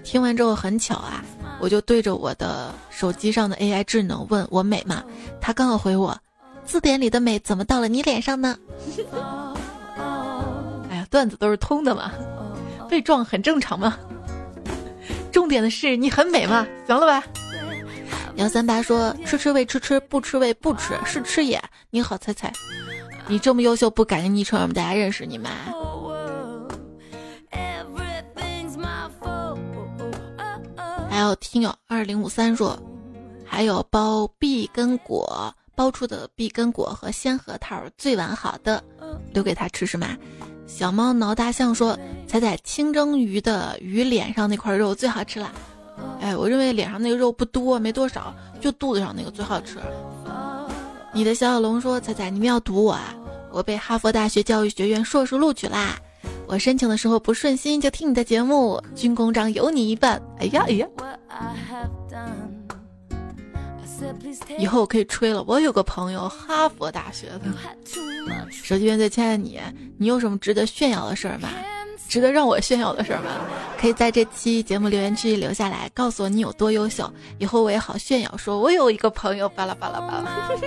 [0.03, 1.23] 听完之后很巧啊，
[1.59, 5.03] 我就对着我的手机上的 AI 智能问我美吗？
[5.41, 6.17] 他刚好回我：
[6.65, 8.57] 字典里的美怎么到了你脸上呢？”
[11.07, 12.11] 段子都是通的嘛，
[12.89, 13.97] 被撞很正常嘛。
[15.31, 17.23] 重点的是你很美嘛，行了吧？
[18.35, 21.61] 幺三八说吃吃喂吃吃不吃喂不吃是吃也。
[21.89, 22.53] 你好菜菜，
[23.27, 25.49] 你这么优秀不改个昵称让大家认识你吗？
[31.09, 32.79] 还有听友二零五三说，
[33.43, 38.83] 还有包碧根果包出的碧根果和鲜核桃最完好的，
[39.33, 40.15] 留给他吃是吗？
[40.67, 45.51] 小猫挠大象说：“彩彩清蒸鱼的鱼脸上那块肉最好吃了。”
[46.21, 49.77] 哎，我认为脸上那个肉不多，没多少，就肚子上那个最好吃。
[51.13, 53.15] 你的小小龙说：“彩彩，你们要赌我啊！
[53.51, 55.95] 我被哈佛大学教育学院硕士录取啦！
[56.47, 60.87] 我申请的时候不顺心，就听你的节目，军功章有你一半。”哎呀哎呀！
[64.57, 65.43] 以后我可以吹了。
[65.47, 67.41] 我有个朋友，哈佛大学的。
[68.51, 69.59] 手机边最亲爱的你，
[69.97, 71.49] 你有什么值得炫耀的事儿吗？
[72.07, 73.31] 值得让我炫耀的事儿吗？
[73.79, 80.49] 可以在这期节目留言区留下来，告诉我你有多优秀，以后我也好炫耀，说我有一个朋友，巴拉巴拉巴拉。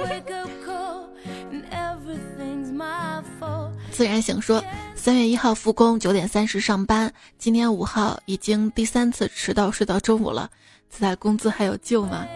[3.91, 4.63] 自然醒说，
[4.95, 10.49] 三月一号复工，九点三十上班，今天五号已经第三次迟到，睡到中午了，
[10.91, 12.27] 此在工资还有救吗？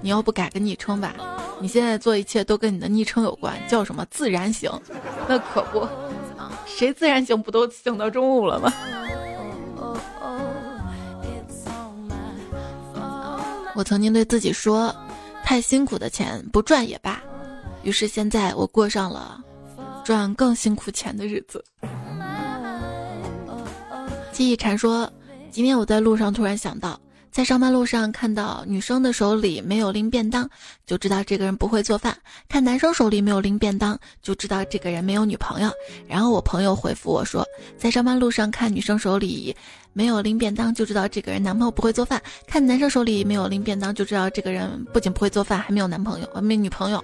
[0.00, 1.14] 你要不改个昵称吧？
[1.60, 4.70] 你现在做一切都跟你的昵称有关，叫什么自然醒？
[5.26, 5.86] 那可不，
[6.66, 8.72] 谁自然醒不都醒到中午了吗？
[13.74, 14.94] 我曾经对自己说，
[15.44, 17.20] 太辛苦的钱不赚也罢。
[17.82, 19.40] 于是现在我过上了
[20.04, 21.64] 赚更辛苦钱的日子。
[24.32, 25.10] 记忆禅说，
[25.50, 26.98] 今天我在路上突然想到。
[27.38, 30.50] 在上班路上看到女生的手里没有拎便当，
[30.84, 32.12] 就知道这个人不会做饭；
[32.48, 35.70] 看男生手里没有拎便当，就知道这个人没有女朋友。
[36.08, 37.46] 然后我朋友回复我说，
[37.76, 39.54] 在上班路上看女生手里
[39.92, 47.00] 没有拎便当，就知道这个人男朋友不会做饭；看男生手里没有拎便当，就知道这个人不仅不会做饭，还没有男朋友，没女朋友。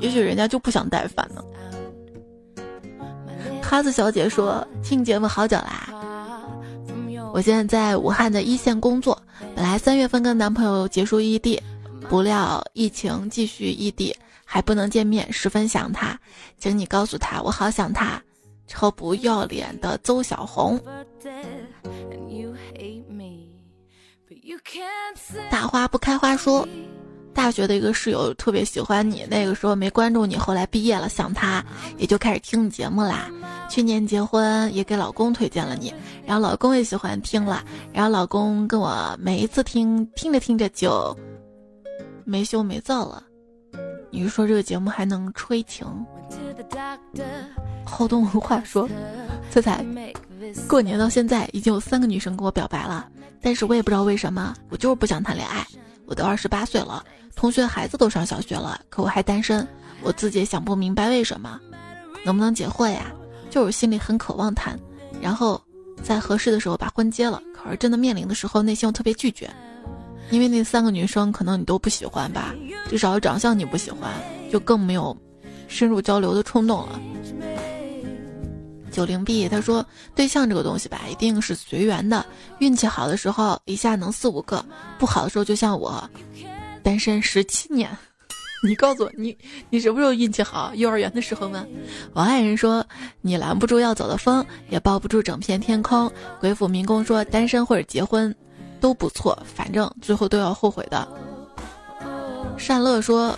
[0.00, 1.42] 也许人家就不想带饭呢。
[3.62, 5.88] 哈子小姐说：“听节目好久啦，
[7.32, 9.20] 我现在在武汉的一线工作。
[9.54, 11.60] 本来三月份跟男朋友结束异地，
[12.08, 16.18] 不料疫情继续异地，还不能见面，十分想他，
[16.58, 18.20] 请你告诉他我好想他。”
[18.66, 20.80] 超不要脸的邹小红，
[25.50, 26.66] 大花不开花说。
[27.34, 31.62] 大学的一个室友特别喜欢你，那个时候没关注你，后来毕业了想他，
[31.98, 33.28] 也就开始听你节目啦。
[33.68, 35.92] 去年结婚也给老公推荐了你，
[36.24, 41.16] 然后老公也喜欢听了，然后老公跟我每一次听听着听着就
[42.24, 43.24] 没羞没臊了。
[44.10, 45.86] 你是说这个节目还能吹情？
[47.84, 48.88] 好动文化说。
[49.50, 49.84] 彩彩，
[50.68, 53.08] 过年到现在已经有三个女生跟我表白了，
[53.40, 55.64] 但是我也不知道为什么，我就是不想谈恋爱。
[56.06, 59.66] 我都二十八岁了，同学孩子都上小学了，可我还单身，
[60.02, 61.60] 我自己也想不明白为什么。
[62.24, 63.12] 能不能结婚呀？
[63.50, 64.78] 就是心里很渴望谈，
[65.20, 65.60] 然后
[66.02, 69.48] 在合适的时候把婚结了，可是真的面临的时候，内心又特别拒绝。
[70.30, 72.54] 因为那三个女生可能你都不喜欢吧，
[72.88, 74.10] 至少长相你不喜欢，
[74.50, 75.16] 就更没有
[75.68, 76.98] 深入交流的冲动了。
[78.94, 79.84] 九零 B 他说
[80.14, 82.24] 对象这个东西吧，一定是随缘的，
[82.60, 84.64] 运气好的时候一下能四五个，
[84.98, 86.08] 不好的时候就像我，
[86.82, 87.90] 单身十七年。
[88.66, 89.36] 你告诉我，你
[89.68, 90.72] 你什么时候运气好？
[90.74, 91.66] 幼儿园的时候吗？
[92.12, 92.86] 王爱人说
[93.20, 96.10] 你拦不住要走的风，也抱不住整片天空。
[96.40, 98.34] 鬼斧民工说单身或者结婚。
[98.80, 101.08] 都不错，反正最后都要后悔的。
[102.58, 103.34] 善乐说：“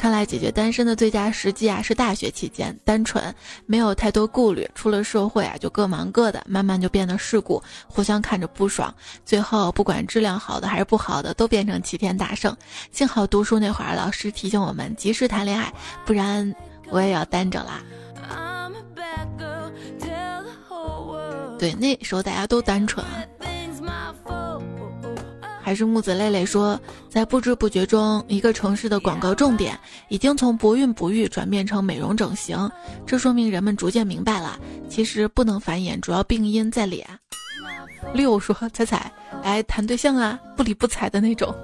[0.00, 3.22] 看来解决单身的最佳时机啊，是大学期间，单纯，
[3.66, 4.66] 没有太多顾虑。
[4.74, 8.94] 出了社会啊，就各忙各的，慢慢就变得世故，互相看着不爽。
[9.26, 12.56] 最后，不管质量好的还是不好的，都变成齐天大圣。
[12.90, 15.70] 幸好读书那会儿，老师提醒我们及时谈恋爱，
[16.06, 16.50] 不然
[16.88, 17.82] 我也要单着啦。
[21.58, 23.22] 对，那时候大家都单纯啊。”
[25.70, 26.76] 还是木子累累说，
[27.08, 32.68] 在不知不觉中，一个城市的广告重点已经从不孕不育转变成美容整形，
[33.06, 34.58] 这说明人们逐渐明白了，
[34.88, 37.06] 其实不能繁衍，主要病因在脸。
[38.12, 39.12] 六说彩彩
[39.44, 41.54] 来谈对象啊，不理不睬的那种。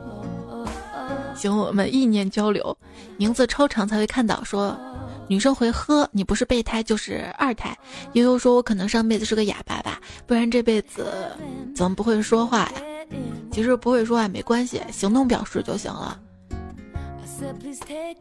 [1.34, 2.78] 行，我们意念交流，
[3.16, 4.44] 名字超长才会看到。
[4.44, 4.78] 说
[5.26, 7.76] 女生回呵，你不是备胎就是二胎。
[8.12, 11.12] 悠悠说，我可能上辈子是个哑巴吧，不然这辈子
[11.74, 12.72] 怎么不会说话呀？
[13.52, 16.20] 其实不会说话没关系，行动表示就行了。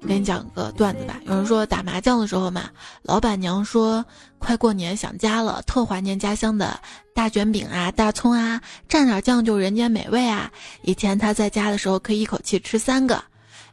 [0.06, 1.20] 给你讲个段子吧。
[1.26, 2.70] 有人说打麻将的时候嘛，
[3.02, 4.04] 老板娘说
[4.38, 6.78] 快过年想家了，特怀念家乡的
[7.14, 10.52] 大卷饼啊、大葱啊，蘸点酱就人间美味啊。
[10.82, 13.24] 以前他在家的时候可以一口气吃三个。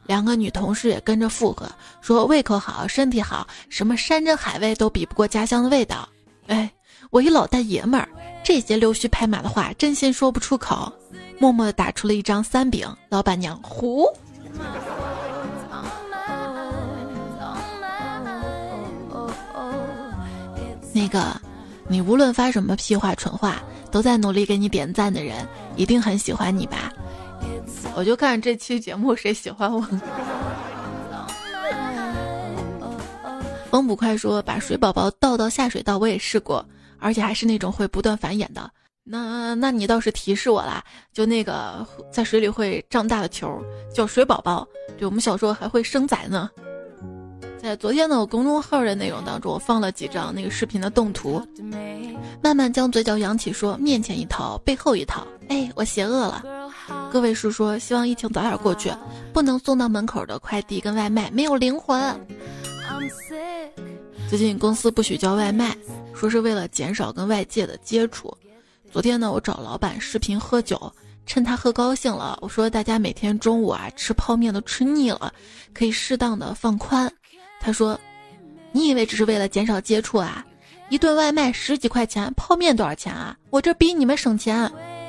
[0.05, 1.69] 两个女同事也跟着附和，
[2.01, 6.07] 说胃口好，身体好，什么山珍海味都比不过家乡的味道。
[6.47, 6.71] 哎，
[7.09, 8.07] 我一老大爷们儿，
[8.43, 10.91] 这些溜须拍马的话真心说不出口。
[11.39, 14.05] 默默地打出了一张三饼，老板娘胡。
[20.93, 21.35] 那个，
[21.87, 26.93] 你无论发什么屁话蠢话，都在努力给你点赞的人，一定很喜欢你吧？
[27.95, 29.81] 我就看这期节目谁喜欢我。
[33.69, 36.63] 风不快说，把水宝宝倒到下水道，我也试过，
[37.03, 38.71] 而且还是那种会不断繁衍的。
[39.03, 40.81] 那那你倒是提示我啦，
[41.11, 43.61] 就那个在水里会胀大的球
[43.93, 44.65] 叫水宝宝，
[44.97, 46.49] 对我们小时候还会生崽呢。
[47.61, 51.45] 在昨天的我公众号的内容当中，我放了几张那个视频的动图。
[52.41, 55.25] 慢慢将嘴角扬起，说面前一套，背后一套。
[55.49, 56.43] 哎，我邪恶了。
[57.11, 58.91] 各位叔说，希望疫情早点过去，
[59.31, 62.01] 不能送到门口的快递跟外卖没有灵魂。
[62.89, 63.92] I'm sick.
[64.29, 65.77] 最近公司不许叫外卖，
[66.15, 68.35] 说是为了减少跟外界的接触。
[68.91, 70.91] 昨天呢，我找老板视频喝酒，
[71.25, 75.31] 趁他喝高兴了，我说大家每天中午啊吃泡面都吃腻了，
[75.71, 77.11] 可以适当的放宽。
[77.59, 77.99] 他说
[78.73, 80.43] ：“你以为只是为了减少接触啊？
[80.89, 83.37] 一顿外卖十几块钱，泡面多少钱啊？
[83.51, 84.63] 我这比你们省钱。”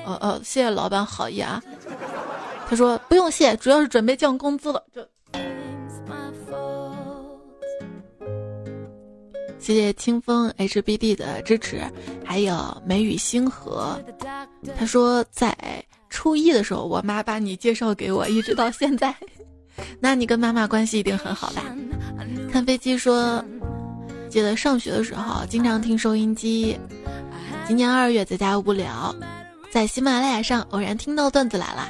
[0.05, 1.63] 呃呃，谢谢老板好意啊。
[2.69, 5.09] 他说：“不用谢，主要是准备降工资了。”这。
[9.65, 11.81] 谢谢清风 HBD 的支持，
[12.23, 12.55] 还有
[12.85, 13.99] 梅雨星河。
[14.79, 15.57] 他说在
[16.11, 19.17] 初一的时候，我妈把你介绍给我，一直到现在。
[19.99, 21.63] 那你跟妈妈关系一定很好吧？
[22.53, 23.43] 看飞机说，
[24.29, 26.79] 记得上学的时候经常听收音机。
[27.67, 29.17] 今年二月在家无聊，
[29.73, 31.89] 在喜马拉雅上偶然听到段子来了，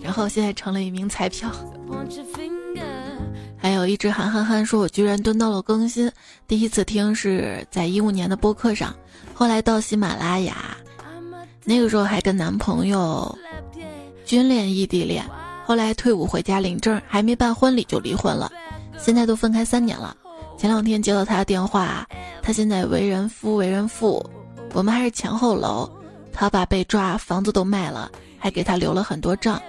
[0.00, 1.52] 然后现在成了一名彩票。
[3.62, 6.10] 还有一只憨憨憨说：“我居然蹲到了更新，
[6.48, 8.94] 第一次听是在一五年的播客上，
[9.34, 10.74] 后来到喜马拉雅，
[11.64, 13.36] 那个时候还跟男朋友
[14.24, 15.22] 军恋异地恋，
[15.66, 18.50] 后来退伍回家领证，还没办婚礼就离婚了，
[18.98, 20.16] 现在都分开三年了。
[20.56, 22.06] 前两天接到他的电话，
[22.42, 24.24] 他现在为人夫为人父，
[24.72, 25.90] 我们还是前后楼，
[26.32, 29.60] 他爸被抓，房子都卖了，还给他留了很多账。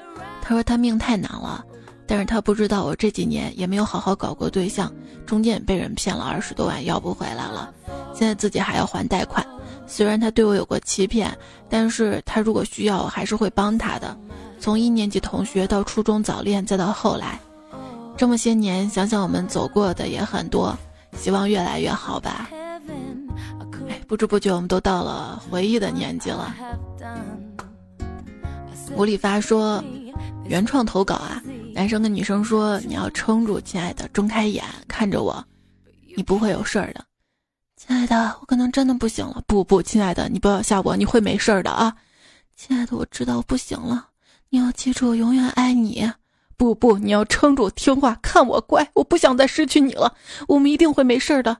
[0.42, 1.66] 他说他命太难了。”
[2.12, 4.92] 但是他不知道，我这几年也没有好好搞过对象，
[5.26, 7.74] 中间被人骗了二十多万，要不回来了。
[8.14, 9.48] 现在自己还要还贷款。
[9.88, 11.34] 虽然他对我有过欺骗，
[11.70, 14.14] 但是他如果需要，我还是会帮他的。
[14.60, 17.40] 从一年级同学到初中早恋，再到后来，
[18.18, 20.78] 这么些年，想想我们走过的也很多，
[21.16, 22.50] 希望越来越好吧。
[23.88, 26.54] 哎，不知不觉，我们都到了回忆的年纪了。
[28.98, 29.82] 吴理发说
[30.44, 31.42] ：“原创投稿啊，
[31.74, 35.44] 男生跟女生说，你要撑住，亲爱的，睁开眼看着我，
[36.16, 37.04] 你不会有事儿的。
[37.78, 39.42] 亲爱的，我可能真的不行了。
[39.48, 41.96] 不不，亲爱的，你不要吓我，你会没事儿的啊。
[42.56, 44.08] 亲爱的，我知道我不行了，
[44.50, 46.12] 你要记住，我永远爱你。
[46.58, 50.14] 不不，你要撑住，听话，看我乖，我不想再失去你了。
[50.48, 51.58] 我们一定会没事儿的。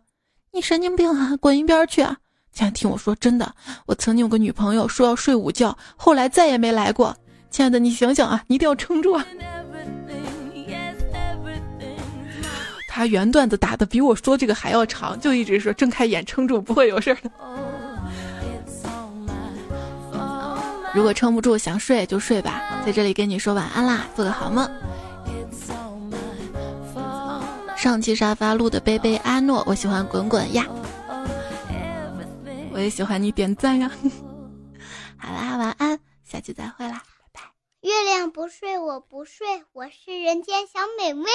[0.52, 2.18] 你神经病啊，滚一边去啊！”
[2.54, 3.56] 亲爱的，听我说，真的，
[3.88, 7.16] 我曾经有个女朋友说要睡午觉，后来再也没来过。
[7.50, 9.26] 亲爱的，你醒醒啊，你一定要撑住啊！
[12.94, 17.32] 他原段子打的比我说这个还要长，就一直说睁开眼，撑住，不会有事的。
[20.94, 24.70] 如果撑不住想睡就睡吧，在这里跟你说晚安啦，做个好梦。
[27.78, 30.68] 上期沙发录的贝贝阿诺，我喜欢滚滚呀。
[32.74, 33.90] 我也喜欢你点赞呀！
[35.18, 37.02] 好啦，晚安，下期再会啦，
[37.34, 37.42] 拜拜。
[37.80, 41.26] 月亮不睡，我不睡，我是人间小美味。